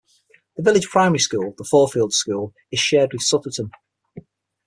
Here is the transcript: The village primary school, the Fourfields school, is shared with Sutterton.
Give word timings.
The 0.57 0.63
village 0.63 0.87
primary 0.89 1.19
school, 1.19 1.53
the 1.59 1.63
Fourfields 1.63 2.15
school, 2.15 2.55
is 2.71 2.79
shared 2.79 3.13
with 3.13 3.21
Sutterton. 3.21 3.69